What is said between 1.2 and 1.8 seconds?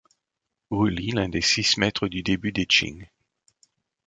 des Six